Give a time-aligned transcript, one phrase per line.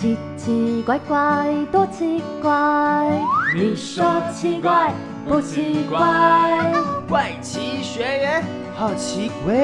[0.00, 3.22] 奇奇怪怪，多奇怪！
[3.54, 4.94] 你说奇怪
[5.28, 6.72] 不奇怪？
[7.06, 8.42] 怪奇学员
[8.74, 9.54] 好奇怪，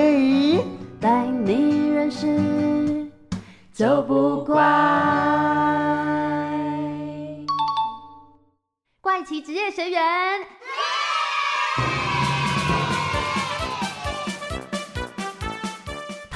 [1.00, 3.10] 带你认识
[3.72, 4.62] 就不怪。
[9.00, 10.02] 怪奇职业学员。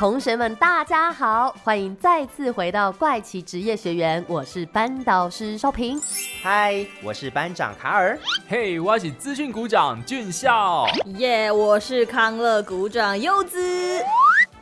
[0.00, 6.00] 同学们，大家好，欢迎再次回到怪奇职业学员，我是班导师少平。
[6.42, 8.18] 嗨，我是班长卡尔。
[8.48, 10.86] 嘿，我是资讯股长俊孝。
[11.18, 14.02] 耶，我是康乐股长柚子。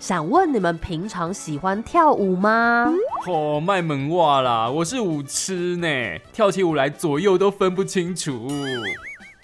[0.00, 2.92] 想问你们平常喜欢跳舞吗？
[3.28, 8.48] 哦，卖萌话啦，我是舞痴呢，跳起舞来左右都分不清楚。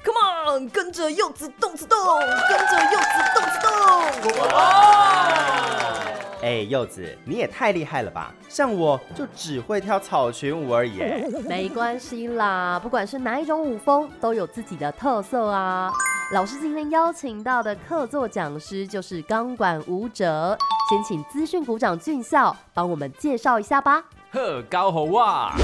[0.04, 0.18] Come
[0.58, 3.70] on，跟着柚子动子动，跟着柚子动子动。
[6.42, 8.30] 哎，柚子，你也太厉害了吧！
[8.46, 11.00] 像我就只会跳草裙舞而已。
[11.48, 15.90] 没关系啦，不管是哪一种舞风，都有自己的特色啊。
[16.34, 20.54] 老师今天邀请到的客座讲师就是钢管舞者，
[20.90, 24.04] 先请资讯股长俊孝帮我们介绍一下吧。
[24.32, 25.54] 呵，高好哇！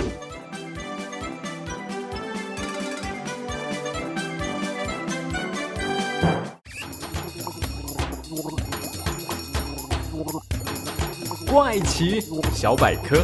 [11.53, 12.21] 怪奇
[12.53, 13.17] 小百科。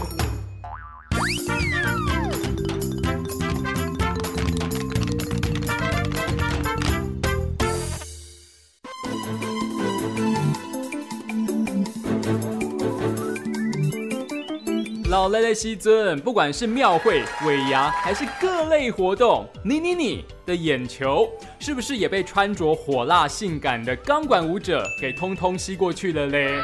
[15.08, 21.30] 老赖的西尊，不管是庙会、尾牙，还是各类活动，你你你的眼球，
[21.60, 26.60] 是不是也被穿着火辣性感的钢管舞者给通通吸过去了嘞？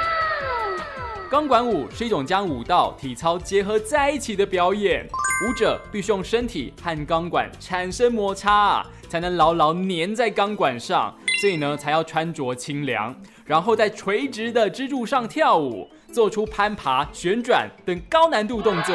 [1.32, 5.02] 钢管舞是一种将舞蹈、体操结合在一起的表演，
[5.48, 13.16] 舞者必须用身体和钢管产生摩擦，才能牢牢粘在钢管上，所以呢，才要穿着清凉，
[13.46, 18.94] 然后在垂直的支柱上跳舞，做出攀爬、旋转等高难度动作。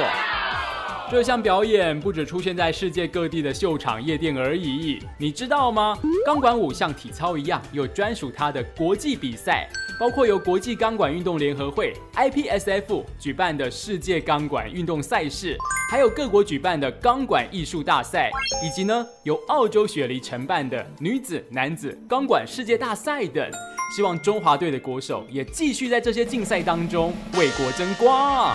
[1.09, 5.97] 这项表演不止出现在世界各地的秀场、夜店而已，你知道吗？
[6.25, 9.69] 钢管舞像体操一样，有专属它的国际比赛。
[9.97, 15.57] 包括由国际钢管运动联合会 （IPSF） 举办的世界钢管运动赛事，
[15.89, 18.29] 还有各国举办的钢管艺术大赛，
[18.61, 23.49] 以及呢由澳洲雪梨承办的女子、男子钢管世界大赛等。
[23.95, 28.53] 希望中华队的国手也继续在这些竞赛当中为国争光。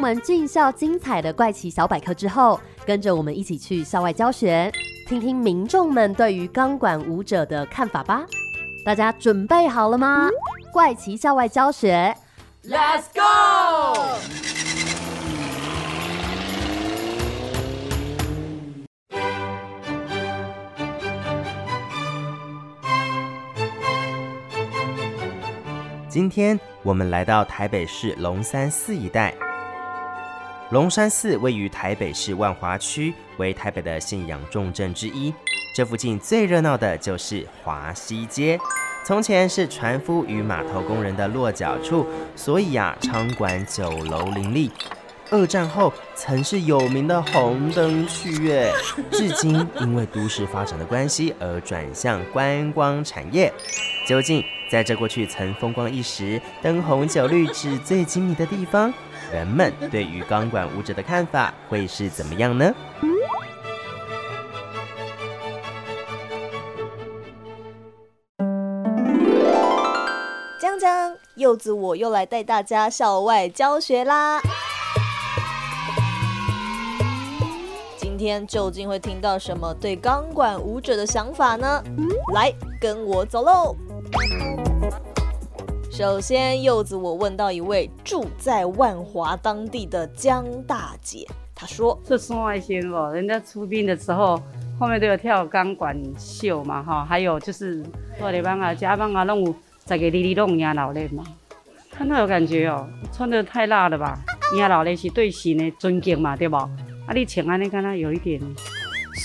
[0.00, 4.72] 听完俊校精彩的怪奇小百科之后，跟着我们一起去校外教学，
[5.06, 8.24] 听听民众们对于钢管舞者的看法吧。
[8.82, 10.30] 大家准备好了吗？
[10.72, 12.16] 怪奇校外教学
[12.64, 14.00] ，Let's go！
[26.08, 29.34] 今天我们来到台北市龙山寺一带。
[30.70, 35.34] 龙山寺位于台北市万华区，为台北的信仰重镇之一。
[35.74, 38.56] 这附近最热闹的就是华西街，
[39.04, 44.70] 从前是船夫与码头工人的落脚处，所以呀，场馆酒楼林立。
[45.32, 48.72] 二战后曾是有名的红灯区，耶，
[49.10, 53.52] 至今因为都市发展的关系而转向观光产业。
[54.06, 58.92] 究竟在这过去曾风光一时、灯红酒绿、纸醉金迷的地方？
[59.32, 62.74] 人们对于钢管舞者的看法会是怎么样呢？
[70.60, 74.40] 江江，柚子，我又来带大家校外教学啦！
[77.96, 81.82] 今天究竟会听到什么对钢管舞者的想法呢？
[82.34, 83.76] 来，跟我走喽！
[85.90, 93.12] 首先，柚子我问到一位住在万华当地的江大姐，她说：“是送外先哦？
[93.12, 94.40] 人家出殡的时候，
[94.78, 97.84] 后面都有跳钢管秀嘛，哈，还有就是
[98.16, 99.52] 做礼班啊、加班啊，弄
[99.84, 101.24] 再给弟弟弄呀老嘞嘛，
[101.90, 104.16] 看到有感觉哦，穿的太辣了吧？
[104.58, 106.56] 呀老嘞是对神的尊敬嘛，对不？
[106.56, 106.70] 啊，
[107.12, 108.40] 你穿安尼看到有一点，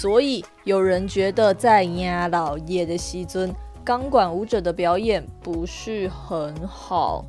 [0.01, 3.53] 所以有人觉得在呀老爷的西尊。”
[3.85, 7.23] 钢管舞者的表演不是很好。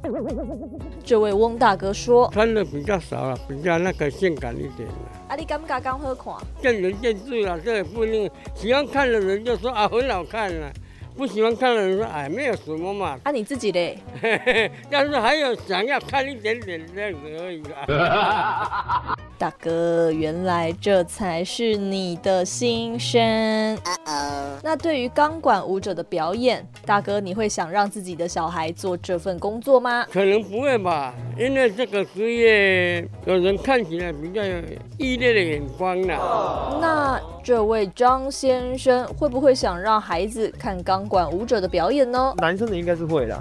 [1.05, 4.95] 这位翁大哥说穿的比较少了，比较那个性感一点了。
[5.29, 6.35] ：“啊，你敢不敢刚好看？
[6.63, 8.31] 见仁见智了，这也不一定。
[8.55, 10.73] 喜欢看的人就说啊很好看了，
[11.15, 13.19] 不喜欢看的人说哎没有什么嘛。
[13.23, 13.99] 啊，你自己嘞？
[14.23, 19.15] 嘿嘿，但是还有想要看一点点这样子而已啦。
[19.37, 23.79] 大哥，原来这才是你的心声。
[24.67, 30.05] 那对于钢管舞者的表演，大哥你会想让自己的小孩做这份工作吗？
[30.11, 34.61] 可能不会吧，因为这个职业有人看起来比较有
[34.99, 36.79] 异类的眼光啦。
[36.81, 42.35] 那这位张先生会不会想让孩子看钢管舞者的表演呢？
[42.39, 43.41] 男生的应该是会啦，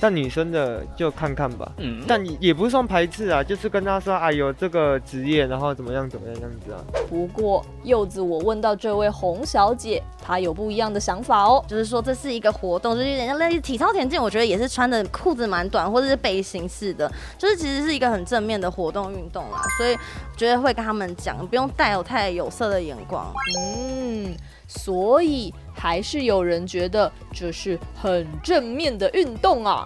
[0.00, 1.70] 但女生的就看看吧。
[1.76, 6.80] 嗯，但也也不是算排斥啊，就是跟他说，哎呦这个职业，然后怎么样怎么样这样子啊。
[7.08, 11.62] 不过柚子，我问到这位洪小姐，她有不一样的想法哦。
[11.68, 23.30] 就是说这是一个活动，就是有点像类似体操田径，我觉得也是穿的裤子蛮短或者是背心式的，就是其实是一个很正面的活动运动啦，所以我觉得会跟他们讲，不用带有太有色的眼光。
[23.58, 24.34] 嗯，
[24.70, 29.84] 所以还是有人觉得这是很正面的运动啊。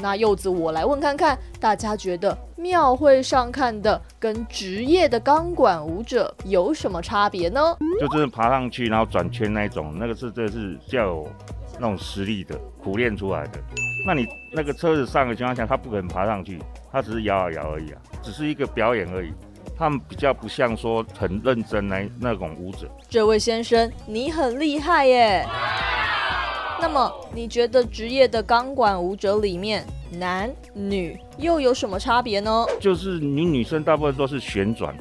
[0.00, 7.76] 那柚子，我来问看看，大家觉得庙会上看的跟职业的钢管舞者有什么差别呢？
[8.00, 11.28] 就真的爬上去，然后转圈那一种，那个是这是较有
[11.74, 13.60] 那种实力的，苦练出来的。
[14.06, 14.24] 那你
[14.54, 19.32] 那个车子上的情况下，他不可能爬上去，他只是摇啊摇而已啊，只是一个表演而已。
[19.78, 22.90] 他们比较不像说很认真来那种舞者。
[23.08, 25.46] 这位先生，你很厉害耶。
[26.80, 32.66] 那么，你觉得职业的钢管舞者里面，男女又有什么差别呢？
[32.80, 34.92] 就是你女生大部分都是旋转，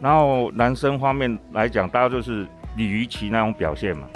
[0.00, 2.46] 然后男生方面来讲，大家就是
[2.76, 4.06] 鲤鱼旗那种表现嘛，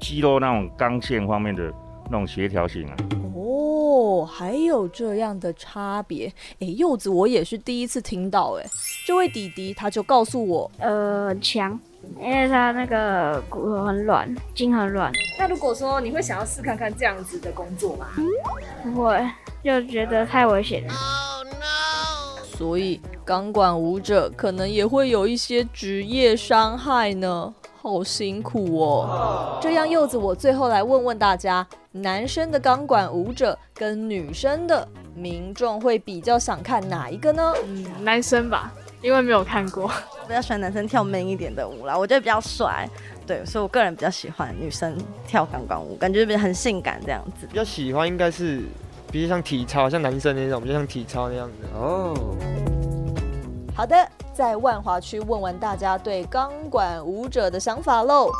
[0.00, 1.72] 肌肉那种钢线方面的
[2.06, 2.96] 那种协调性啊。
[3.34, 6.32] 哦，还有这样的差别。
[6.60, 8.52] 诶，柚子，我也是第一次听到。
[8.52, 8.66] 诶，
[9.06, 11.78] 这位弟弟他就告诉我，呃，很强，
[12.20, 18.06] 因为他那个骨头很软，筋很软，那如果说你会想要试看看这样子的工作吗？
[18.82, 19.26] 不会
[19.64, 20.94] 就觉得太危险了。
[22.44, 29.58] 所以钢管舞者可能也会有一些职业伤害呢，好辛苦哦。
[29.62, 37.54] 这样，柚子，我最后来问问大家，男生的钢管舞者跟女生的民众会比较想看哪一个呢？
[37.64, 38.70] 嗯，男生吧，
[39.02, 39.84] 因为没有看过。
[39.84, 42.88] 我比较喜欢男生跳 man 一点的舞啦，我觉得比较帅。
[43.26, 47.46] 对，所以我个人比较喜欢女生跳钢管舞，感觉比较很性感这样子。
[47.46, 48.62] 比较喜欢应该是
[49.10, 51.54] 比较像体操，像男生那种，比较像体操那样子。
[51.74, 52.36] 哦，
[53.74, 53.96] 好的，
[54.34, 58.30] 在万华区问完大家对钢管舞者的想法喽。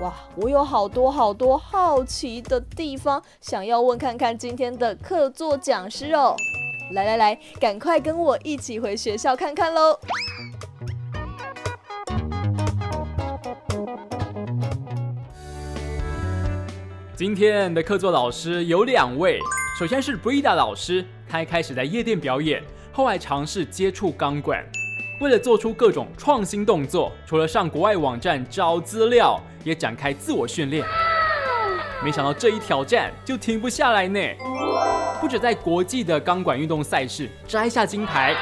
[0.00, 6.34] 哇，我有好多好多好奇的地方想要问看看今天的客座讲师哦。
[6.92, 9.98] 来来来，赶快跟我一起回学校看看喽！
[17.16, 19.38] 今天的客座老师有两位，
[19.78, 22.62] 首先是 Brida 老师，他一开始在夜店表演，
[22.92, 24.62] 后来尝试接触钢管。
[25.20, 30.84] 为了做出各种创新动作，除了上国外网站找资料，也展开自我训练。
[32.04, 34.18] 没想到这一挑战就停不下来呢，
[35.20, 38.34] 不止在国际的钢管运动赛事摘下金牌，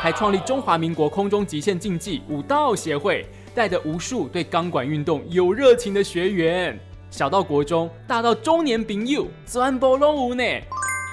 [0.00, 6.78] 还创立中华民国空中极限竞技武道协会，带着无数对钢管运动有热情的学员，
[7.10, 10.42] 小到国中，大到中年朋友，钻波龙舞呢。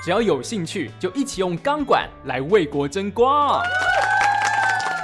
[0.06, 3.62] 只要有兴趣，就一起用钢管来为国争光。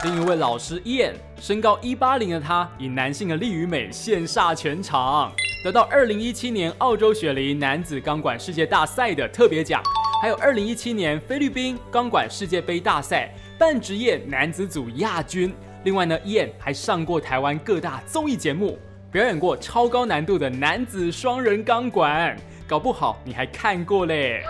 [0.06, 9.84] 另一位老师 Ian，身高一八零的他，以男性的力与美羡煞全场，得到二零一七年澳洲雪梨男子钢管世界大赛的特别奖，
[10.22, 15.54] 还有二零一七年菲律宾钢管世界杯大赛半职业男子组亚军。
[15.84, 18.80] 另外呢，Ian 还上过台湾各大综艺节目，
[19.12, 24.42] 表演过超高难度的男子双人钢管，搞不好你还看过嘞。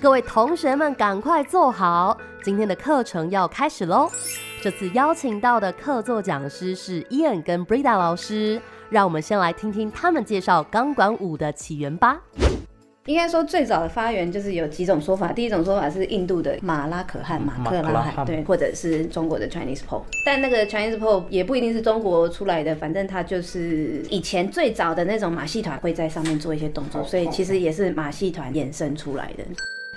[0.00, 4.10] 各位同学们，赶快坐好，今天的课程要开始喽！
[4.62, 12.18] 这次邀请到的客座讲师是 Ian 跟 Brida 老师，让我们先来听听他们介绍钢管舞的起源吧。
[13.04, 29.44] 应该说最早的发源就是有几种说法，第一种说法是印度的马拉可汗、马克拉汗，对，或者是中国的 Chinese pole，但那个 Chinese pole 也不一定是中国出来的，反正它就是以前最早的那种马戏团会在上面做一些动作，所以其实也是马戏团衍生出来的。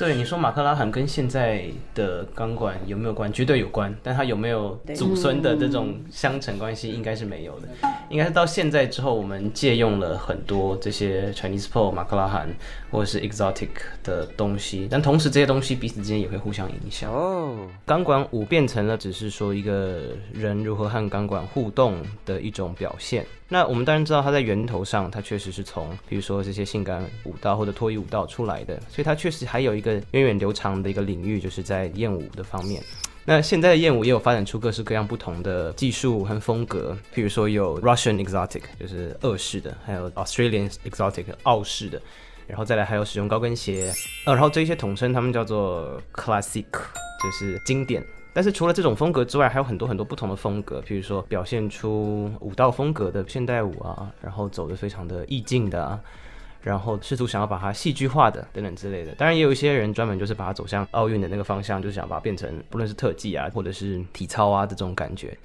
[0.04, 1.64] 对你说马克拉罕跟现在
[1.96, 3.32] 的钢管有没有关？
[3.32, 7.70] 绝对有关，但它有没有祖孙的这种相承关系，应该是没有的。
[8.10, 12.50] 应该是到现在之后，我们借用了很多这些 Chinese pole、马克拉罕
[12.92, 13.70] 或者是 exotic
[14.04, 17.10] 的东西，但同时这些东西彼此之间也会互相影响。
[17.10, 17.56] 哦，
[17.86, 20.02] 钢管舞变成了只是说一个
[20.34, 21.96] 人如何和钢管互动
[22.26, 23.26] 的一种表现。
[23.48, 29.82] 那我们当然知道，它在源头上，它确实是从比如说这些性感舞蹈或者脱衣舞蹈出来的，所以它确实还有一
[30.12, 32.82] 源远流长的一个领域，就是在艳舞的方面。
[33.26, 42.02] 那现在的艳舞也有发展出各式各样不同的技术和风格，譬如说有 Russian exotic，就是俄式的，还有 Australian exotic，澳式的，
[42.48, 43.94] 然后再来还有使用高跟鞋，
[44.26, 46.66] 呃，然后这些统称他们叫做 classic，
[47.24, 48.04] 就是经典。
[48.34, 56.00] 但是除了这种风格之外，还有很多很多不同的风格，譬如说表现出舞蹈风格的现代舞啊，然后走的非常的意境的啊，
[56.64, 59.14] 然后试图想要把它戏剧化的等等之类的。
[59.16, 65.38] 当然也有一些人专门就是把它走向奥运的那个方向，就是想把它变成不论是特技啊，或者是体操啊的这种感觉。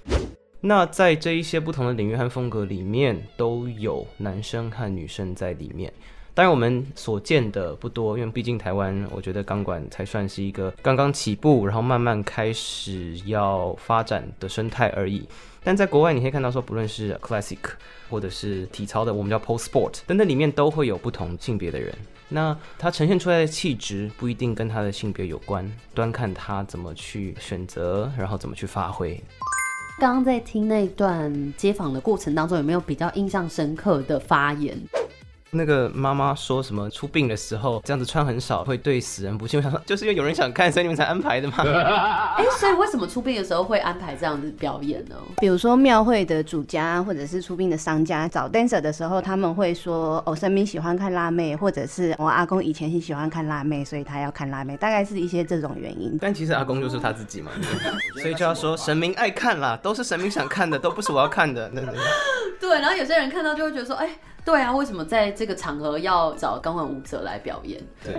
[0.61, 5.93] 那在这一些不同的领域和风格里面，都有男生和女生在里面。
[6.35, 15.29] 当然，我们所见的不多，因为毕竟台湾，我觉得钢管才算是一个刚刚起步，然后慢慢开始要发展的生态而已。
[15.63, 17.59] 但在国外，你可以看到说，不论是 classic
[18.09, 21.95] 或者是体操的，我们叫 post sport 等等，里面都会有不同性别的人。
[22.29, 29.19] 那他呈现出来的气质不一定跟他的性别有关，端看他怎么去选择，然后怎么去发挥。
[29.99, 34.79] 刚刚在听那段接访的过程当中，有没有比较印象深刻的发言？
[35.51, 39.59] 那个妈妈说什么出殡的时候这样子穿很少会对死人不敬？
[39.59, 41.55] 我想说，就是因为有人想看，所以你们才安排的吗？
[42.37, 45.17] 哎，所以为什么出殡的时候会安排这样子表演呢？
[45.39, 56.19] 比如说庙会的主家或者是出殡的商家找 dancer 的时候，他们会说：“哦，神明喜欢看辣妹，或者是我阿公以前是喜欢看辣妹，所以他要看辣妹。”大概是一些这种原因。
[56.21, 57.51] 但其实阿公就是他自己嘛，
[58.21, 61.71] 所以就要说神明爱看啦，都是神明想看的，都不是我要看的。
[62.61, 64.11] 对， 然后有些人看到就会觉得说：“哎。”
[64.49, 67.79] 对啊，为什么在这个场合要找钢管舞者来表演？
[68.03, 68.15] 对，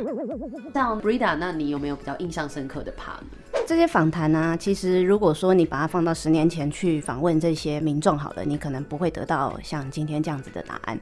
[0.72, 3.20] 像 Brida，那你有没有比较印象深刻的趴？
[3.68, 11.00] 这些访谈呢，其实如果说你把它放到十年前去访问这些民众好了，你可能不会得到像今天这样子的答案。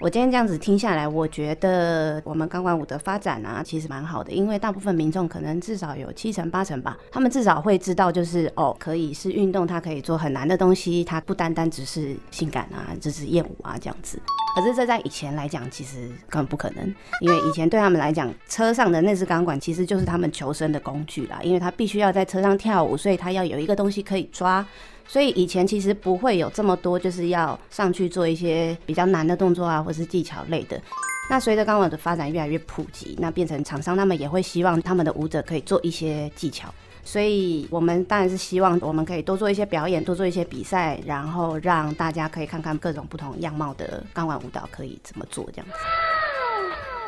[0.00, 14.20] 我今天这样子听下来，我觉得我们钢管舞的发展啊，其实蛮好的，因为大部分民众可能至少有七成八成吧，他们至少会知道，就是哦，可以是运动，它可以做很难的东西，它不单单只是性感啊，只是艳舞啊这样子。
[14.54, 24.66] 可是这在以前来讲，其实根本不可能，因为以前对他们来讲，车上的那支钢管其实就是他们求生的工具啦，因为它必必须要在车上跳舞，所以他要有一个东西可以抓，
[25.06, 30.80] 所以以前其实不会有这么多，就是要上去做一些比较难的动作啊，或是技巧类的。
[31.28, 36.72] 那随着钢管的发展越来越普及，那变成厂商他们也会希望他们的舞者可以做一些技巧。
[37.04, 45.74] 所以，我们当然是希望我们可以多做一些表演，多做一些比赛，然后让大家可以看看各种不同样貌的钢管舞蹈可以怎么做这样子。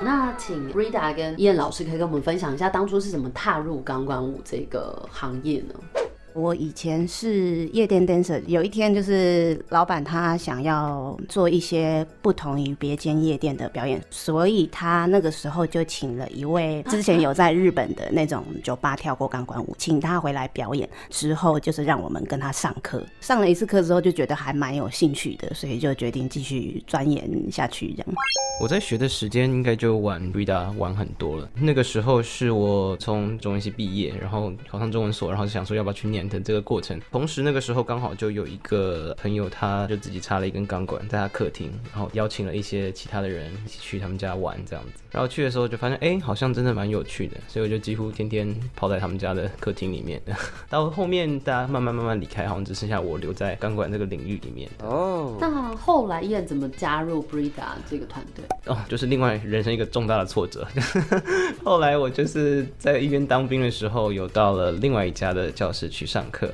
[0.01, 5.75] 那请 Rita 跟燕老师可以跟我们分享一下，当初是怎么踏入钢管舞这个行业呢？
[6.37, 20.87] 我以前是夜店 dancer，有一天就是老板他想要做一些不同于别间夜店的表演，所以他那个时候就请了一位之前有在日本的那种酒吧跳过钢管舞，请他回来表演。
[21.09, 27.95] 之后就是让我们跟他上课，上了一次课之后就觉得还蛮有兴趣的，所以就决定继续钻研下去。
[27.95, 28.07] 这样，
[28.61, 31.49] 我在学的时间应该就晚 Rita 晚很多了。
[31.55, 36.26] 那个时候是我从中文系毕业，然后考上中文所，然后就想说要不要去念。
[36.29, 45.03] 的这个过程，同时那个时候刚好就有一个朋友，他就自己插了一根钢管在他客厅，然后邀请了一些其他的人一起去他们家玩这样子。
[45.17, 50.21] 然后去的时候就发现，哎，好像真的蛮有趣的，所以我就几乎天天泡在他们家的客厅里面。
[50.69, 54.69] 到后面大家慢慢慢慢离开，好像只剩下我留在钢管这个领域里面。
[54.83, 58.45] 哦，那后来燕怎么加入 Brida 这个团队？
[58.67, 60.69] 哦，就是另外人生一个重大的挫折。
[61.65, 66.53] 后来我就是在一边当兵的时候，有到了另外一家的教室去上课，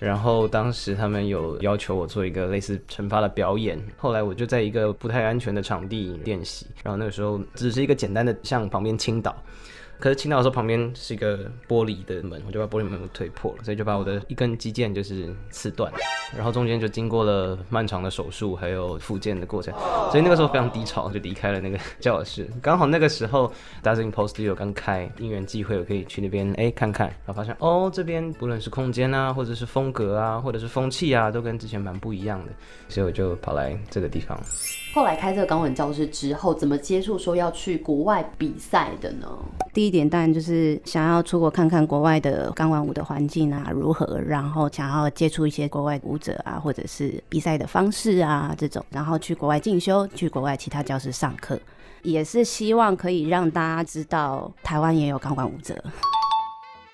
[0.00, 9.34] 然后当时他们有要求我做一个类似惩罚的表演，后来我就在一个不太安全的场地练习，然后那个时候只是一个简单的向旁边倾倒。
[9.98, 15.92] 可是青岛的时候旁边是一个玻璃的门，我就把玻璃门推破了，所以就把我的一根肌腱就是刺断，
[16.34, 19.72] 然后中间就经过了漫长的手术还有复健的过程，
[20.10, 22.48] 所以那个时候非常低潮，就离开了那个教室。
[22.60, 32.52] 刚好那个时候 Dancing Post Studio 刚开，因缘际会我可以去那边哎看看，然后发现哦这边不论是空间啊，或者是风格啊，或者是风气啊，都跟之前蛮不一样的，
[32.88, 34.38] 所以我就跑来这个地方。
[34.94, 39.26] 后来开这个钢管教室之后，怎么接触说要去国外比赛的呢？
[39.72, 51.58] 第一点，当然就是想要出国看看国外的钢管舞的环境啊如何，然后想要接触一些国外舞者啊，或者是比赛的方式啊这种，然后去国外进修，去国外其他教室上课，
[52.04, 55.74] 也是希望可以让大家知道台湾也有钢管舞者。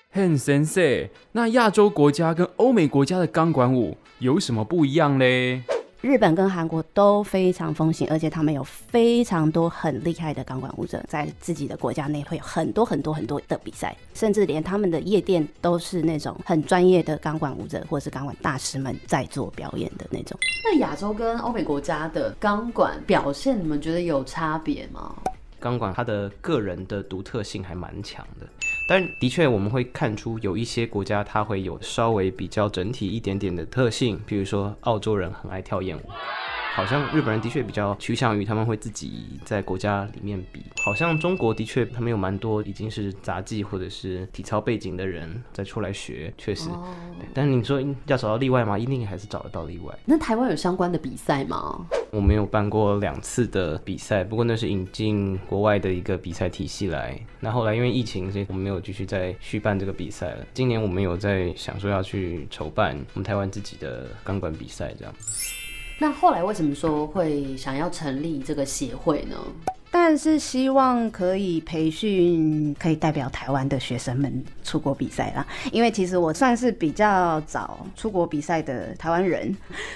[0.09, 5.61] 很神奇，那亚洲国家跟欧美国家的钢管舞有什么不一样嘞？
[6.01, 20.35] 日本跟韩国都非常风行，而且他们有非常多很厉害的钢管舞者，在自己的国家内会有很多很多很多的比赛，甚至连他们的夜店都是那种很专业的钢管舞者或是钢管大师们在做表演的那种。
[20.63, 25.15] 那亚洲跟欧美国家的钢管表现，你们觉得有差别吗？
[25.59, 28.47] 钢管它的个人的独特性还蛮强的。
[28.93, 36.01] 但的确，我们会看出有一些国家它会有稍微比较整体一点点的特性，比如说澳洲人很爱跳艳舞。
[36.73, 46.69] 好像日本人的确比较趋向于他们会自己在国家里面比，好像中国的确他们有蛮多已经是杂技或者是体操背景的人再出来学，确实。
[47.33, 48.79] 但你说要找到例外吗？
[48.79, 49.93] 一定还是找得到例外。
[50.05, 51.85] 那台湾有相关的比赛吗？
[52.09, 57.19] 我们有办过两次的比赛，不过那是引进国外的一个比赛体系来。
[57.41, 60.45] 那后来因为疫情，所以我们没有继续再续办这个比赛了。
[60.53, 65.13] 今年我们有在想说要去筹办我们台湾自己的钢管比赛，这样。
[66.01, 69.37] 那后来为什么说会想要成立这个协会呢？
[69.93, 75.45] 但是希望可以培训可以代表台湾的学生们出国比赛啦。
[75.69, 79.55] 因为其实我算是比较早出国比赛的台湾人。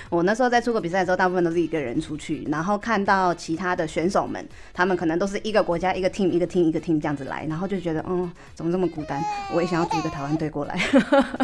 [0.09, 9.23] 我那时候在出国比赛的时候，大部分都是一个人出去，然后看到其他的选手们，他们可能都是一个国家一个 team 一个 team 一个 team 这样子来，然后就觉得嗯，怎么这么孤单？
[9.53, 10.75] 我也想要组一个台湾队过来。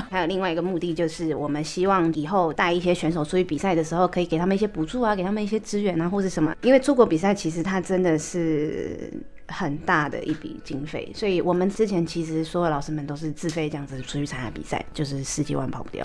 [0.09, 6.53] 还有另外一个目的就是，我们希望以后带一些选手出去比赛的时候，可以给他们一些补助啊，给他们一些资源啊，或者什么。
[6.63, 8.40] 因为出国比赛其实它真的是。
[8.41, 9.13] 是
[9.47, 16.03] 很大的一笔经费，所以我们之前其实所有老师们都是自费这样子出去参加比赛，就是十几万跑不掉。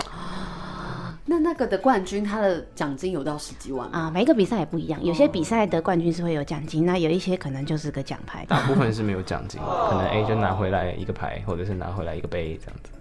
[1.25, 4.09] 那那个的冠军，他的奖金有到十几万啊？
[4.09, 8.45] 每一个比赛也不一样，有些比赛的冠军是会有奖金，那有一些可能就是个奖牌。
[8.47, 12.91] 大部分是没有奖金，可能 A 就拿回来一个牌，或者是拿回来一个杯这样子。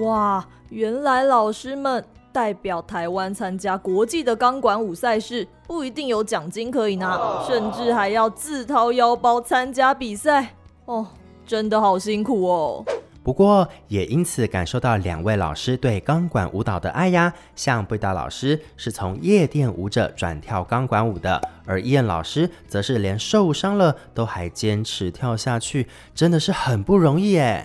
[0.00, 2.02] 哇，原来老师们
[2.32, 10.54] 代表台湾参加国际的钢管舞赛事，不一定有奖金可以拿，甚至还要自掏腰包参加比赛
[10.86, 11.06] 哦，
[11.46, 12.84] 真的好辛苦哦。
[13.22, 17.32] 不过也因此感受到两位老师对钢管舞蹈的爱呀。
[17.54, 27.62] 像贝达老师是从夜店舞者转跳钢管舞的，而伊恩老师则是连受伤了都还坚持跳下去，真的是很不容易哎。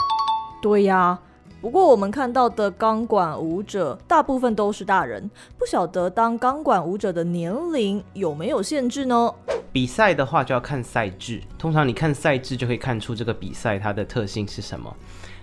[0.61, 1.19] 对呀。
[1.67, 9.29] 不过我们看到的钢管舞者大部分都是大人，不晓得当钢管舞者的年龄有没有限制呢？
[9.73, 14.95] 比赛的话就要看赛制，通常你看赛制就可以看出这个比赛它的特性是什么。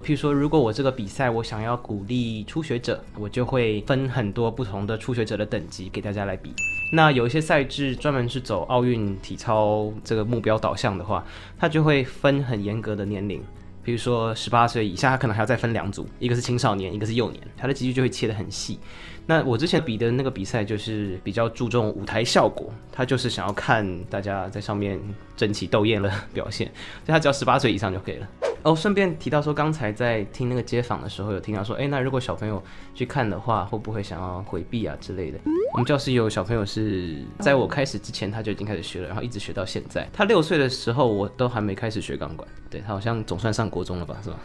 [0.02, 6.54] 譬如说，如果我这个比赛我想要鼓励初学者，我就会分很多不同的初学者的等级给大家来比。
[6.90, 11.22] 那有一些赛制专门是走奥运体操这个目标导向的话，
[11.58, 13.42] 它就会分很严格的年龄。
[13.84, 18.78] 比如说十八岁以下，他可能还要再分两组，一个是青少年，一个是幼年，他的集距就会切得很细。
[19.26, 24.98] 那我之前比的那个比赛就是比较注重舞台效果，他就是想要看大家在上面
[25.36, 26.66] 争奇斗艳的表现，
[27.04, 28.28] 所以他只要十八岁以上就可以了。
[28.64, 32.62] 哦，顺便提到说，刚才在听那个街访的时候，有听到说，哎，那如果小朋友
[32.94, 35.38] 去看的话，会不会想要回避啊之类的？
[35.74, 40.08] 我们教室有小朋友是在我开始之前他就已经开始学了，然后一直学到现在。
[40.14, 44.38] 他六岁的时候，我都还没开始学钢管，对他好像总算上国中了吧，是吧？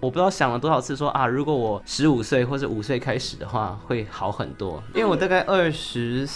[0.00, 4.80] 我不知道想了多少次说啊，如果我十五岁或者五岁开始的话，会好很多。
[4.94, 6.26] 因为我大概二十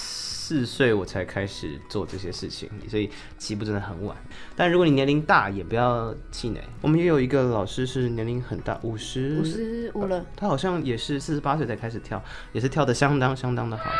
[0.49, 4.17] 四岁我才开始做这些事情，所以起步真的很晚。
[4.57, 6.59] 但如果你年龄大，也不要气馁。
[6.81, 13.91] 我们也有一个老师是年龄很大，五十五十五了，他好像也是四十八岁才开始跳，也是跳的相当相当的好。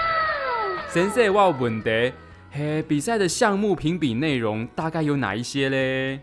[0.91, 2.15] 先生，我有问题，
[2.51, 6.19] 嘿，比赛的项目评比内容大概有哪一些嘞？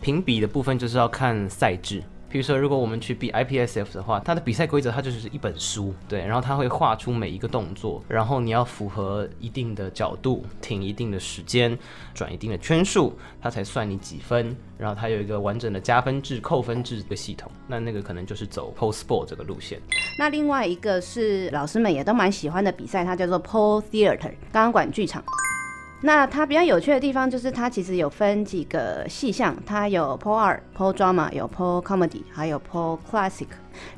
[0.00, 2.02] 评比的部分就是要看赛制。
[2.30, 11.76] 比如说，如果我们去比 IPSF 的话，它的比赛规则它就是一本书，对，然后它会画出每一个动作，然后你要符合一定的角度，停一定的时间，
[12.14, 14.54] 转一定的圈数，它才算你几分。
[14.76, 19.80] 然后它有一个完整的加分制、扣分制的系统，那那个可能就是走 Pole Sport 这个路线。
[20.18, 25.24] 那另外一个是老师们也都蛮喜欢的比赛，它叫做 Pole Theater 钢管剧场。
[26.00, 33.48] 那它比较有趣的地方就是它其实有分几个细项，它有 pole art、p o drama、有 p o comedy，还有 p o classic。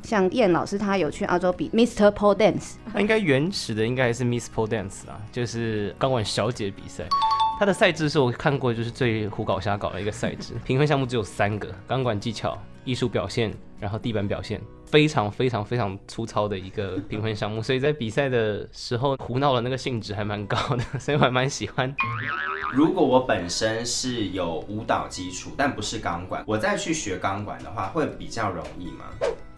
[0.03, 2.11] 像燕老师他有去澳洲比 Mr.
[2.11, 7.03] p o Dance，那应该原始的应该还是 Miss p o Dance 啊，就是钢管小姐比赛。
[7.61, 14.59] 它的赛制是我看过就是最胡搞瞎搞的一个赛制，评分项目只有三个：钢管技巧、艺术表现，然后地板表现。
[14.87, 21.95] 非常非常非常粗糙的一个评分项目，所以在比赛的时候胡闹的那个性质还蛮高的， 所以我还蛮喜欢。
[22.73, 29.05] 如果我本身是有舞蹈基础，但不是钢管，我再去学钢管的话，会比较容易吗？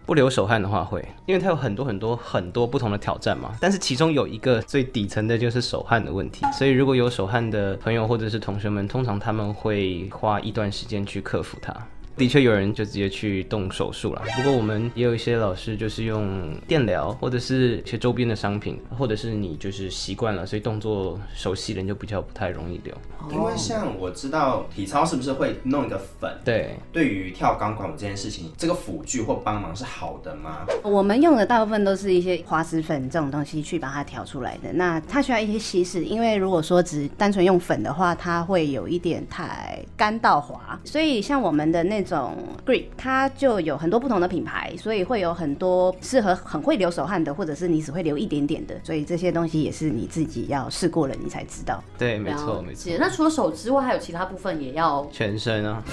[0.06, 3.56] 不留手汗的话会，因为它有很多很多很多不同的挑战嘛。
[3.60, 11.74] 但是其中有一个最底层的就是手汗的问题，所以如果有手汗的朋友或者是同学们，通常他们会花一段时间去克服它。
[12.16, 22.94] 的确有人就直接去动手术了，不过我们也有一些老师就是用电疗，或者是一些周边的商品，或者是你就是习惯了，所以动作熟悉了，你就比较不太容易流。
[23.32, 26.30] 因为像我知道体操是不是会弄一个粉？
[26.44, 30.66] 对，对于跳钢管舞这件事情，这个辅具或帮忙是好的吗？
[30.84, 34.72] 我们用的大部分都是一些滑石粉这种东西去把它调出来的。
[34.74, 40.78] 那它需要一些稀释，因为如果说只单纯用粉的话，它会有一点太干到滑。
[40.84, 42.36] 所以像我们的那这种
[42.66, 51.84] grip 它就有很多不同的品牌，所以会有很多适合很会流手汗的，或者是你只会流一点点的，所以这些东西也是你自己要试过了你才知道。
[51.98, 52.92] 对，没错没错。
[53.00, 55.84] 那除了手之外，还有其他部分也要全身啊，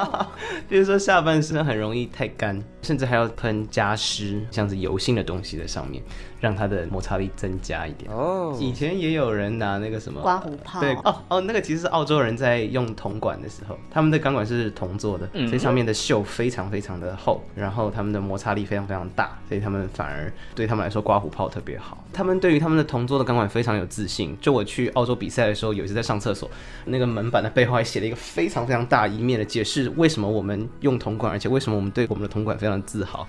[0.68, 6.02] 比如说下半身很容易太干，甚至还要喷加湿，像是油性的东西在上面。
[6.40, 8.56] 让它的摩擦力增加一点哦。
[8.58, 22.02] 以前也有人拿那个什么刮胡泡，对哦哦，那个其实是澳洲人在用铜管的时候，他们的钢管是铜做的，所以上面的锈非常非常的厚，然后他们的摩擦力非常非常大，所以他们反而对他们来说刮胡泡特别好。
[22.12, 24.36] 他们对于他们的铜做的钢管非常有自信。
[24.40, 26.50] 就我去澳洲比赛的时候，有一次在上厕所，
[26.86, 33.28] 那个门板的背后还写了一个非常非常大一面的解释，为什么我们用铜管，而且为什么我们对我们的铜管非常自豪。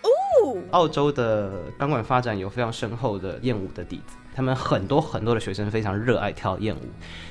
[0.71, 6.81] 澳洲的钢管发展有非常深厚的燕舞的底子，他们很多很多的学生非常热爱跳艳舞。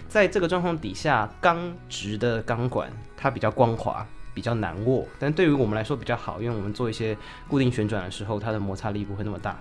[0.09, 7.17] 在这个状况底下，钢直的钢管它比较光滑，比较难握，但对于我们来说比较好，因为我们做一些
[7.49, 9.59] 固定旋转的时候，它的摩擦力不会那么大。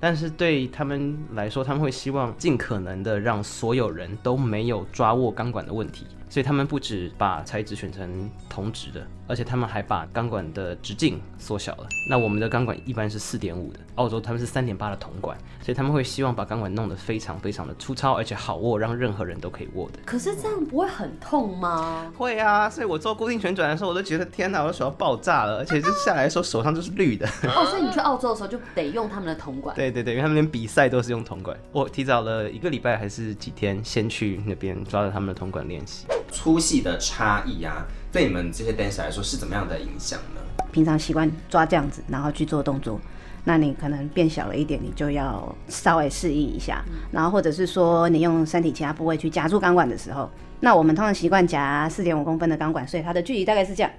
[0.00, 6.06] 但是对他们来说，他们会希望尽可能的让所有人都没有抓握钢管的问题。
[6.28, 11.86] 所以他们不止把材质选成铜质的，而且他们还把钢管的直径缩小了。
[12.10, 19.98] 那我们的钢管一般是四点五的，澳洲他们是三点八的铜管，所以他们会希望把钢管弄得非常非常的粗糙，而且好握，让任何人都可以握的。
[20.04, 22.12] 可是这样不会很痛吗？
[22.16, 27.26] 会啊，所以我做固定旋转的时候，我都觉得天哪，我的手要爆炸了，而且就下来的时候手上就是绿的。
[27.54, 29.74] 哦，所以你去澳洲的时候就得用他们的铜管。
[29.74, 31.56] 对对对，因为他们连比赛都是用铜管。
[31.72, 36.06] 我提早了一个礼拜还是几天，先去那边抓着他们的铜管练习。
[36.30, 40.40] 粗细的差异啊，对你们这些 dancer 来说是怎么样的影响呢？
[40.70, 43.00] 平常习惯抓这样子，然后去做动作，
[43.44, 46.84] 那你可能变小了一点，你就要稍微适应一下。
[47.10, 53.90] 然后或者是说你用身体其他部位去夹住钢管的时候，那我们通常习惯夹四点五公分的钢管，所以它的距离大概是这样。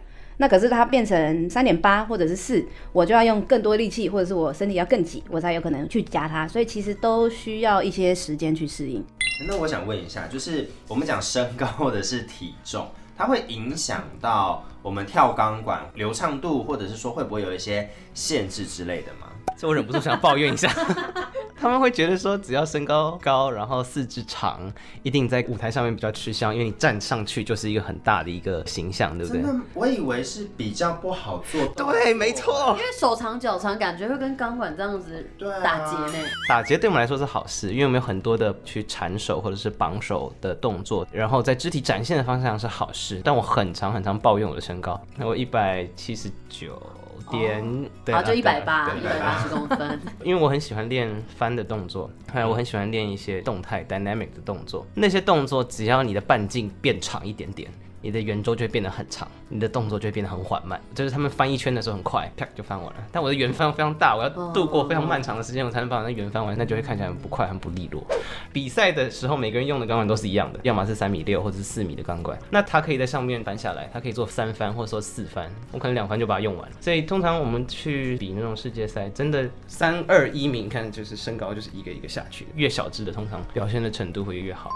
[0.41, 6.47] 那可是它变成三点八或者是四，我就要用更多力气，或者是我身体要更挤，我才有可能去夹它。
[6.47, 9.04] 所以其实都需要一些时间去适应。
[9.49, 19.28] 那我想问一下，就是我们讲身高或者是体重，它会影响到我们跳钢管流畅度，或者是说会不会有一些限制之类的吗？
[19.58, 20.71] 这我忍不住想抱怨一下。
[21.69, 24.60] 他们会觉得说，只要身高高，然后四肢长，
[25.03, 29.43] 一定在舞台上面比较吃香，因为你站上去就是一个很大的一个形象，对不对？
[29.75, 31.67] 我以为是比较不好做。
[31.75, 32.71] 对，没错。
[32.71, 35.29] 因为手长脚长，感觉会跟钢管这样子
[35.63, 36.25] 打结呢。
[36.47, 43.21] 打结对我们来说是好事，因为我们有很多的去缠手或者是绑手的动作，然后在肢体展现的方向是好事。
[43.23, 46.82] 但我很长很长抱怨我的身高，我一百七十九。
[47.29, 49.99] 点对，就一百八，一百八十公分。
[50.23, 54.85] 因为我很喜欢练翻的动作，还有我很喜欢练一些动态 dynamic 的动作。
[54.93, 57.69] 那些动作只要你的半径变长一点点。
[58.01, 60.79] 你的圆周就会变得很长，你的动作就会变得很缓慢。
[60.95, 62.95] 就是他们翻一圈的时候很快，啪就翻完了。
[63.12, 68.03] 但我的圆翻非常大，我要度过非常漫长的时间，我才能把那圆翻完，那就会看起来很不快，很不利落。
[68.53, 72.38] 比赛的时候，每个人用的钢管都是一样的，要么是三米六或者是四米的钢管。
[72.49, 76.69] 那它可以在上面翻下来，它可以做三翻或者说四翻，我可能两翻就把它用完。
[76.79, 84.69] 所以通常我们去比那种世界赛，真的三二一名，看就是身高就是一个一个下去，越小只的通常表现的程度会越好。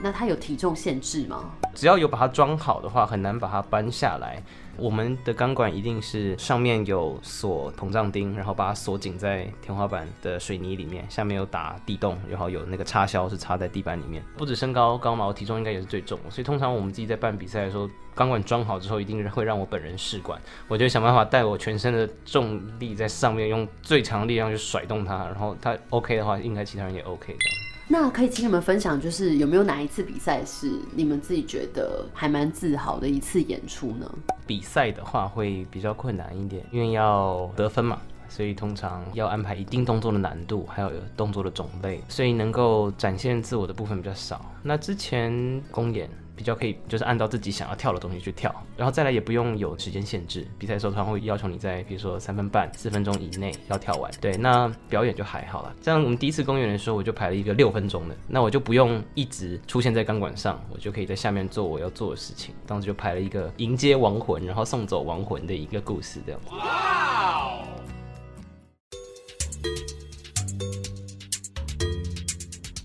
[0.00, 1.50] 那它有体重限制吗？
[1.74, 4.42] 只要有把它装好的话，很难把它搬下来。
[4.76, 14.22] 我们的钢管一定是上面有锁膨胀钉，然后把它锁紧在天花板的水泥里面，下面有打地洞，然后有那个插销是插在地板里面。
[14.36, 27.67] 不止身高高嘛，我体重应该也是最重，所以通常我们自己在办比赛的时候，钢管装好之后，一定会让我本人试管，我就想办法带我全身的重力在上面，用最强的力量去甩动它，然后它 OK 的话，应该其他人也 OK 这样。
[27.90, 34.06] 那可以请你们分享，就是有没有哪一次比赛是你们自己觉得还蛮自豪的一次演出呢？
[34.46, 37.98] 比赛的话会比较困难一点，因为要得分嘛，
[38.28, 44.44] 所以通常要安排一定动作的难度，还有动作的种类，所以能够展现自我的部分比较少。
[44.62, 45.32] 那之前
[45.70, 46.10] 公演。
[46.38, 50.46] 比较可以，就是按照自己想要跳的东西去跳，然后再来也不用有时间限制。
[50.56, 54.08] 比赛的时候，他会要求你在比如说三分半、四分钟以内要跳完。
[54.20, 55.74] 对，那表演就还好了。
[55.82, 62.54] 这样我们第一次公演的时候，我就排了一个六分钟的，那我就不用一直出现在钢管上，我就可以在下面做我要做的事情。
[62.64, 66.40] 当时就排了一个迎接亡魂，然后送走亡魂的一个故事，这样。
[66.52, 67.64] 哇！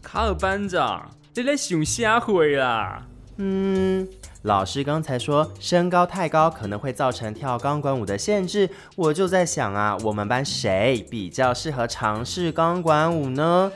[0.01, 3.07] 卡尔班长，你在想啥会啦？
[3.37, 4.07] 嗯，
[4.43, 13.71] 老师刚才说身高太高可能会造成跳钢管舞的限制，我就在想啊，我们班谁比较适合尝试钢管舞呢？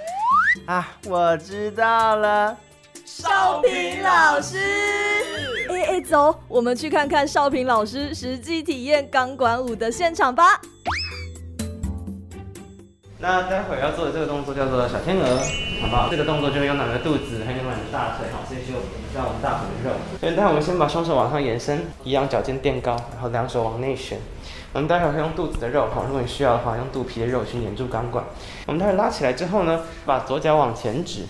[0.65, 2.55] 啊，我知道了，
[3.03, 4.57] 少平老师。
[5.69, 10.61] 哎哎，走，我们去看看少平老师实际体验钢管舞的现场吧。
[13.19, 15.25] 那待会儿要做的这个动作叫做小天鹅，
[15.81, 16.07] 好不好？
[16.07, 18.77] 这个动作就是用两个肚子，还有两个大腿，好，这些就
[19.15, 19.95] 让我们大腿的肉。
[20.19, 24.19] 所以待会我们先把双手往上延伸，一样脚尖垫高，然后两手往内旋。
[24.71, 28.23] 我们待会儿会用肚子的肉，哈，如果你需要的话，用肚皮的肉去粘住钢管。
[28.67, 31.23] 我们待会拉起来之后呢，把左脚往前指，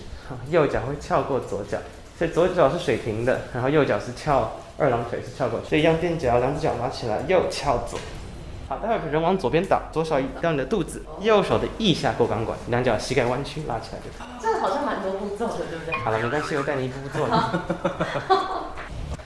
[0.50, 1.78] 右脚会翘过左脚，
[2.18, 7.98] 所以左脚是水平的，然后右脚是翘二郎腿是翘过去，所以一样垫脚，两只脚拉起来，右翘左。
[8.68, 14.26] 好，待会人往左边倒，左手移到你的肚子，右手的腋下过钢管，两脚膝盖弯曲拉起来就可以。
[14.42, 15.94] 这个好像蛮多步骤的，对不对？
[16.04, 17.26] 好了，没关系，我带你一步步做。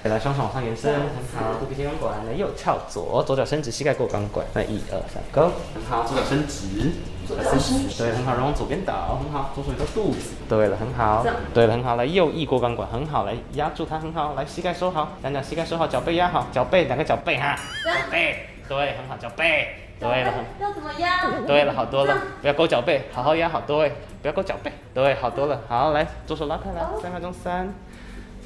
[0.05, 1.01] 来，双手往上延伸，很
[1.35, 4.47] 好，肚皮接钢管，来右翘左，左脚伸直，膝盖过钢管。
[4.55, 5.51] 来，一二三，Go。
[5.75, 6.93] 很好，左脚伸直，
[7.27, 18.52] 左脚伸直，对，很好，人往左边倒，很好，左手移到肚子，对了，很好，对了，很好，来右翼过钢管，很好，来压住它，很好，来膝盖收好，两脚膝盖收好，脚背压好，脚背两个脚背哈，脚背。
[18.69, 19.77] 对，很好，脚背。
[20.01, 21.21] 对了，要怎么压？
[21.47, 24.73] 对了，好多了，不要勾脚背，好好压，好多哎，不要勾脚背。
[24.93, 27.73] 对，好多了，好，来，左手拉开来，三分钟，三、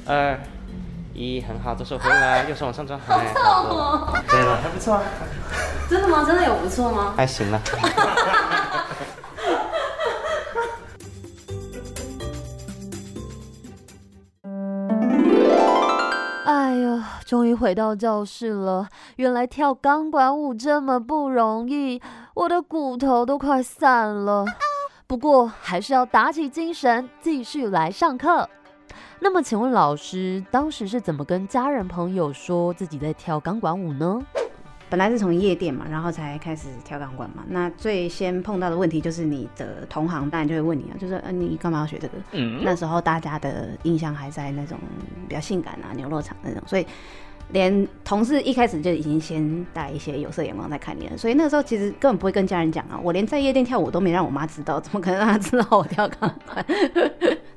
[0.05, 0.39] 二、
[1.15, 4.13] 一，很好，左手回来，右手往上抓，好痛哦。
[4.29, 4.99] 对了，还不错。
[5.89, 6.23] 真的吗？
[6.27, 7.15] 真的有不错吗？
[7.17, 7.59] 还行了。
[16.67, 18.89] 哎呀终于回到教室了。
[19.15, 22.01] 原来跳钢管舞这么不容易，
[22.33, 24.43] 我的骨头都快散了。
[25.07, 28.49] 不过还是要打起精神，继续来上课。
[29.21, 34.21] 那么，请问老师当时是怎么跟家人朋友说自己在跳钢管舞呢？
[34.89, 37.43] 本来是从夜店嘛，然后才开始跳钢管嘛。
[37.49, 42.13] 那最先碰到的问题就是你的同行当然就会问你啊，就是嗯你干嘛要学这个？
[42.31, 44.77] 嗯，那时候大家的印象还在那种
[45.27, 46.85] 比较性感啊牛肉场那种，所以
[47.53, 51.17] 连同事一开始就已经先带一些有色眼光在看你了。
[51.17, 56.65] 所以那个时候其实根本不会跟家人讲啊，我连在夜店跳舞都没让我妈知道，怎么可能让她知道我跳钢管？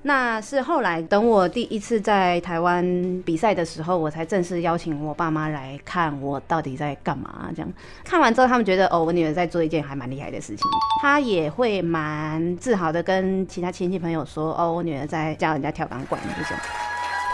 [0.03, 7.51] 那是后来等我第一次在台湾比赛的时候，我才正式邀请我爸妈来看我到底在干嘛。
[7.55, 7.71] 这样
[8.03, 10.65] 看完之后，他们觉得哦，我女儿在做一件还蛮厉害的事情。
[11.03, 16.57] 他也会蛮自豪的跟其他亲戚朋友说哦，我女儿在教人家跳钢管这种。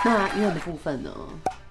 [0.04, 1.10] 那音乐的部分呢？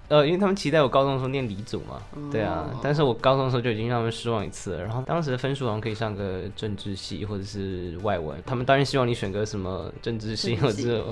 [0.08, 4.82] 呃，因为他们期待我高中的时候念理组嘛，对啊，但是我高中的时候就已经让他们失望一次了。
[4.82, 11.06] 然后当时的分数好像可以上个政治系或者是外文，他们当然希望你选个什么政治系或者，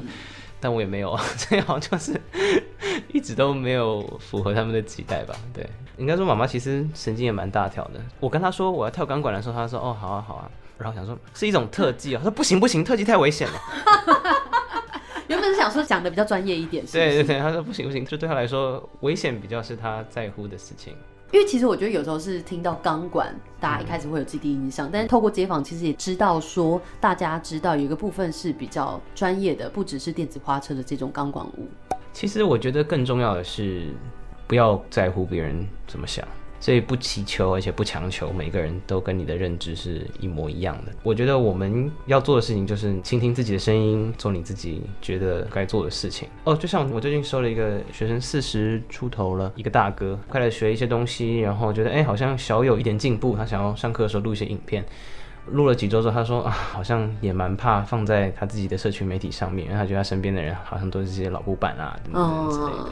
[0.61, 2.21] 但我也没有， 这样就是
[3.13, 5.35] 一直都没有符合他们的期待吧。
[5.53, 8.01] 对，应该说妈妈其实神经也蛮大条的。
[8.21, 13.55] 我跟她说我要跳钢管的时候，她说哦好啊好啊，然后想说是一种特技啊，她说不行不行，特技太危险了。
[15.29, 20.95] 原本是想说讲的比较专业一点，对对对，他说不行不行，这对他来说危险比较是他在乎的事情。
[21.33, 31.69] 因为其实我觉得有时候是听到钢管，大家一开始会有既定印象，但是透过街访，其实也知道说大家知道有一个部分是比较专业的，不只是电子花车的这种钢管舞。
[32.13, 33.89] 其实我觉得更重要的是
[34.47, 36.25] 不要在乎别人怎么想。
[36.65, 40.93] 所以不祈求，而且不强求每个人都跟你的认知是一模一样的。
[41.03, 46.27] 我觉得我们要做的事情就是倾听自己的声音，做你自己觉得该做的事情。
[46.45, 54.83] 哦，就像我最近收了一个学生，四十出头了，一个大哥，快来学一些东西，然后觉得哎好像小有一点进步，他想要上课的时候录一些影片。
[55.51, 62.91] 录了几周之后，他说啊，好像也蛮怕放在他自己的社群媒体上面，因为他觉得他身边的人好像都是这些老古板啊等等之类的。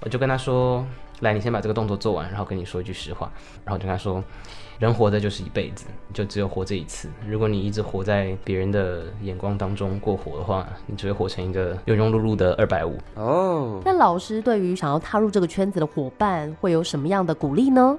[0.00, 0.86] 我就跟他说，
[1.20, 3.30] 来，你先把这个动作做完，然后跟你说一句实话。
[3.64, 4.22] 然后就跟他说，
[4.78, 7.08] 人活着就是一辈子，就只有活这一次。
[7.26, 12.98] 如果你一直活在别人的眼光当中过活的话，你只会活成一个庸庸碌碌的二百五。
[13.14, 13.80] 哦。
[13.84, 17.98] 那老师对于想要踏入这个圈子的伙伴，会有什么样的鼓励呢？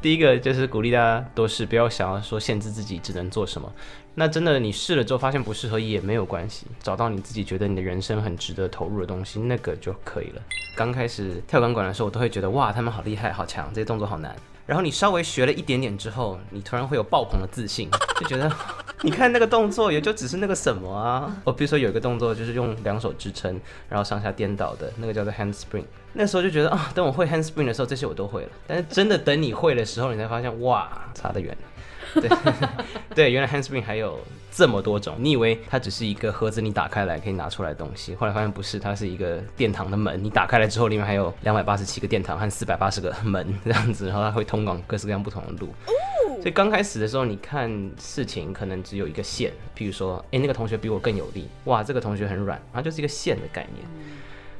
[0.00, 3.70] 第一个就是鼓励大家多试，不要想要说限制自己只能做什么。
[4.18, 10.40] 那真的你试了之后发现不适合也没有关系，找到你自己觉得你的人生很值得投入的东西，那个就可以了。
[10.74, 14.34] 刚开始跳钢管的时候，我都会觉得哇，他们好厉害、好强，这些动作好难。
[14.64, 18.50] 然后你稍微学了一点点之后，你突然会有爆棚的自信，就觉得
[19.02, 21.30] 你看那个动作也就只是那个什么啊。
[21.44, 25.84] 我比如说有一个动作就是用两手支撑，然后上下颠倒的那个叫做 handspring。
[26.14, 28.48] 那时候就觉得啊，等我会 handspring 的时候，这些我都会了。
[28.66, 31.54] 但是真的等你会的时候，你才发现哇，差得远。
[32.20, 32.30] 对
[33.14, 34.18] 对，原来 handspring 还有
[34.50, 35.14] 这么多种。
[35.18, 40.22] 你以为它只是一个盒子，你打开来可以拿出来的东西，后来发现不是，它是一个殿堂的门。
[40.22, 45.68] 你打开来之后，里面还有两百八十七个殿堂和四百八十个门这样子， 然后它会通往各式各样不同的路。
[46.40, 53.86] 所以刚开始的时候，你看事情可能只有一个线，譬如说，哎，那个同学比我更有力，哇，这个同学很软，它就是一个线的概念。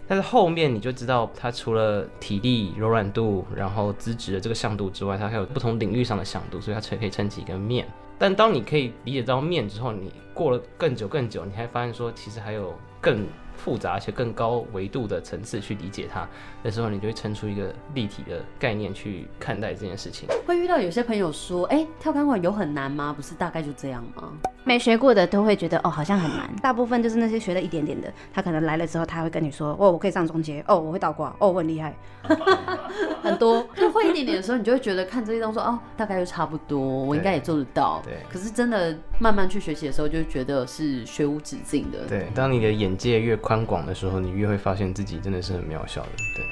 [0.06, 7.86] 但是后面你就知道，它除了体力、柔软度，然后资质的这个向度之外，它还有不同领域上的向度，所以它才可以撑起一个面。
[8.18, 13.26] 但当你可以理解到面之后，你过了更久更久，你还发现说，其实还有更。
[13.58, 16.28] 复杂而且更高维度的层次去理解它
[16.62, 20.28] 的时候，你就会撑出一个立体的概念去看待这件事情。
[20.46, 23.14] 会遇到有些朋友说：“哎，跳钢管有很难吗？
[23.16, 24.30] 不是大概就这样吗？”
[24.66, 26.50] 没学过的都会觉得哦，好像很难。
[26.60, 31.94] 大部分就是那些学了一点点的，他可能来了之后，他会跟你说：“哦，我可以上中阶，哦，我会倒挂，哦，我很厉害。
[33.22, 38.02] ”很多就会一点点的时候，你就会觉得看这些动作哦，大概就差不多，我应该也做得到。
[38.04, 38.14] 对。
[38.28, 42.04] 可是真的慢慢去学习的时候，就觉得是学无止境的。
[42.08, 46.10] 对，当你的眼界越宽广的时候，你越会发现自己真的是很渺小的。
[46.34, 46.44] 对，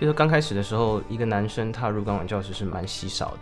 [0.00, 3.38] 就是刚开始的时候，一个男生踏入钢管教室是蛮稀少的。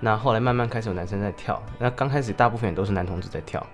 [0.00, 3.64] 那后来慢慢开始有男生在跳，那刚开始大部分也都是男同志在跳，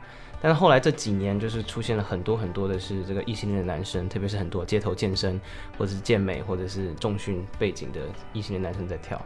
[0.40, 5.40] 但是后来这几年就是出现了很多很多的是这个异性恋的男生，特别是很多街头健身
[5.78, 8.00] 或者是健美或者是重训背景的
[8.32, 9.20] 异性的男生在跳。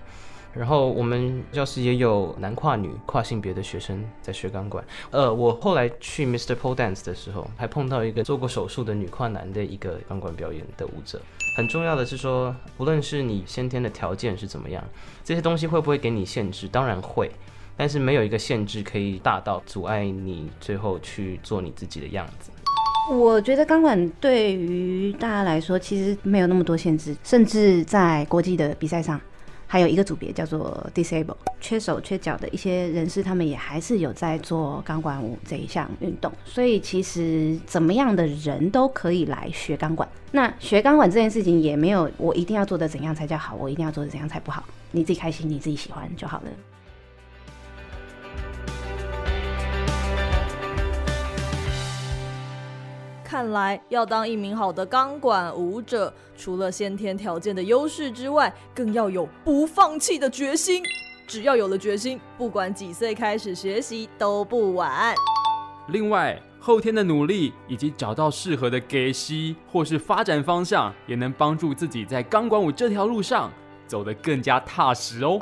[0.53, 4.85] 然后我们教室也有男跨女跨性别的学生在学钢管。
[5.11, 6.57] 呃，我后来去 Mr.
[6.57, 11.21] Pole Dance 的时候，还碰到一个做过手术的女跨男的一个钢管表演的舞者。
[11.57, 14.83] 很重要的是说，无论是你先天的条件是怎么样，
[15.23, 16.67] 这些东西会不会给你限制？
[16.67, 17.31] 当然会，
[17.77, 22.51] 但是没有一个限制可以大到阻碍你最后去做你自己的样子。
[23.13, 29.21] 我觉得钢管对于大家来说其实没有那么多限制，甚至在国际的比赛上。
[29.73, 36.33] 还有一个组别叫做 disable，缺手缺脚的一些人士，他们也还是有在做钢管舞这一项运动。
[36.45, 40.09] 所以其实怎么样的人都可以来学钢管。
[40.33, 44.65] 那学钢管这件事情也没有我一定要做的怎样才叫好，我一定要做的怎样才不好。
[44.91, 46.51] 你自己开心，你自己喜欢就好了。
[53.31, 60.83] 看来要当一名好的钢管舞者，除了先天条件的优势之外，更要有不放弃的决心。
[61.29, 65.15] 只要有了决心，不管几岁开始学习都不晚。
[65.91, 73.49] 另外，后天的努力以及找到适合的给息或是发展方向，也能帮助自己在钢管舞这条路上
[73.87, 75.39] 走得更加踏实哦。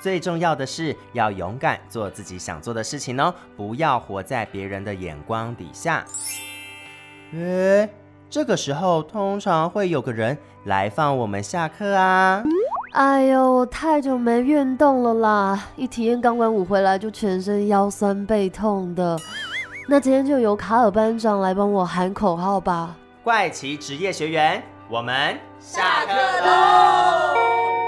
[0.00, 6.02] 最重要的是要勇敢做自己想做的事情哦，不要活在别人的眼光底下。
[7.34, 7.88] 诶，
[8.30, 12.42] 这个时候通常会有个人来放我们下课啊。
[12.94, 19.18] 哎呦，我太久没运动了啦，一体验钢管舞回来就全身腰酸背痛的。
[19.88, 22.96] 那今天就由卡尔班长来帮我喊口号吧。
[23.22, 27.87] 怪奇职业学员，我们下课喽。